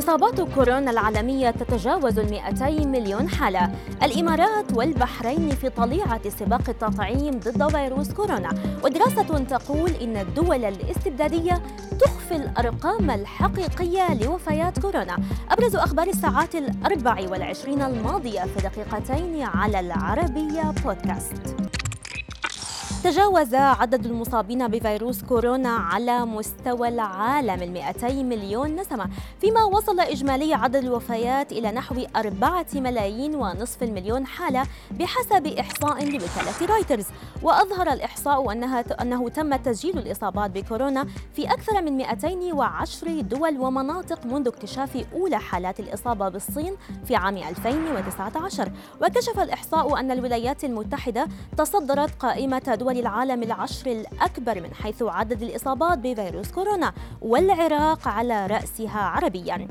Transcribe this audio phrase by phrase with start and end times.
[0.00, 3.70] إصابات كورونا العالمية تتجاوز ال 200 مليون حالة.
[4.02, 8.50] الإمارات والبحرين في طليعة سباق التطعيم ضد فيروس كورونا.
[8.84, 11.62] ودراسة تقول إن الدول الاستبدادية
[12.00, 15.16] تخفي الأرقام الحقيقية لوفيات كورونا.
[15.50, 21.69] أبرز أخبار الساعات الأربع والعشرين الماضية في دقيقتين على العربية بودكاست.
[23.04, 30.54] تجاوز عدد المصابين بفيروس كورونا على مستوى العالم ال 200 مليون نسمة فيما وصل إجمالي
[30.54, 37.06] عدد الوفيات إلى نحو 4 ملايين ونصف المليون حالة بحسب إحصاء لوكالة رويترز.
[37.42, 44.48] وأظهر الإحصاء أنها أنه تم تسجيل الإصابات بكورونا في أكثر من 210 دول ومناطق منذ
[44.48, 48.72] اكتشاف أولى حالات الإصابة بالصين في عام 2019
[49.02, 51.28] وكشف الإحصاء أن الولايات المتحدة
[51.58, 58.46] تصدرت قائمة دول دول العالم العشر الأكبر من حيث عدد الإصابات بفيروس كورونا والعراق على
[58.46, 59.68] رأسها عربياً.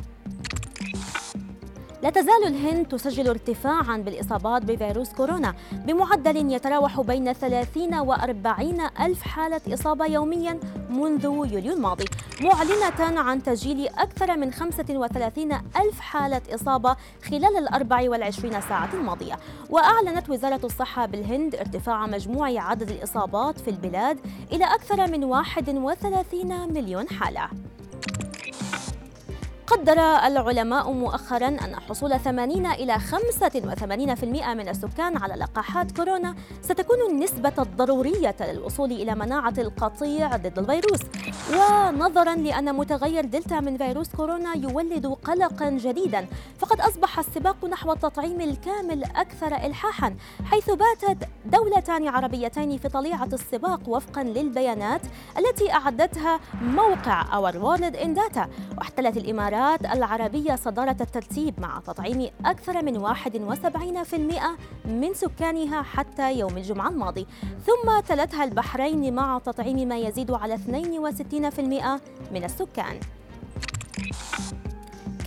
[2.04, 9.22] لا تزال الهند تسجل ارتفاعا بالإصابات بفيروس كورونا بمعدل يتراوح بين 30 و 40 ألف
[9.22, 12.06] حالة إصابة يوميا منذ يوليو الماضي
[12.42, 19.40] معلنة عن تسجيل أكثر من 35 ألف حالة إصابة خلال ال 24 ساعة الماضية.
[19.70, 24.18] وأعلنت وزارة الصحة بالهند ارتفاع مجموع عدد الإصابات في البلاد
[24.52, 27.50] إلى أكثر من 31 مليون حالة.
[29.70, 37.54] قدر العلماء مؤخرا أن حصول 80 إلى 85% من السكان على لقاحات كورونا ستكون النسبة
[37.60, 41.00] الضرورية للوصول إلى مناعة القطيع ضد الفيروس.
[41.54, 46.28] ونظرا لأن متغير دلتا من فيروس كورونا يولد قلقا جديدا
[46.60, 53.90] فقد أصبح السباق نحو التطعيم الكامل أكثر إلحاحا حيث باتت دولتان عربيتين في طليعة السباق
[53.90, 55.02] وفقا للبيانات
[55.38, 58.48] التي أعدتها موقع Our World in Data.
[58.78, 66.58] واحتلت الإمارات الإمارات العربية صدارة الترتيب مع تطعيم أكثر من 71% من سكانها حتى يوم
[66.58, 67.28] الجمعة الماضي.
[67.66, 72.00] ثم تلتها البحرين مع تطعيم ما يزيد على 62%
[72.32, 73.00] من السكان.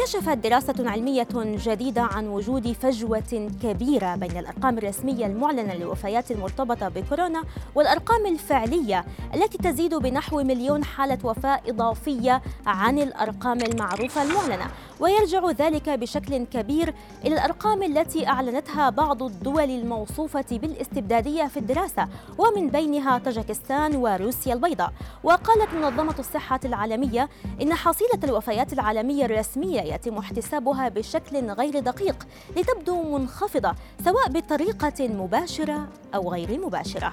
[0.03, 7.43] كشفت دراسة علمية جديدة عن وجود فجوة كبيرة بين الأرقام الرسمية المعلنة للوفيات المرتبطة بكورونا
[7.75, 9.05] والأرقام الفعلية
[9.35, 14.67] التي تزيد بنحو مليون حالة وفاة إضافية عن الأرقام المعروفة المعلنة.
[15.01, 22.09] ويرجع ذلك بشكل كبير إلى الأرقام التي أعلنتها بعض الدول الموصوفة بالاستبدادية في الدراسة
[22.39, 24.93] ومن بينها طاجكستان وروسيا البيضاء.
[25.25, 27.29] وقالت منظمة الصحة العالمية
[27.63, 32.27] إن حصيلة الوفيات العالمية الرسمية يتم احتسابها بشكل غير دقيق
[32.57, 37.13] لتبدو منخفضة سواء بطريقة مباشرة أو غير مباشرة.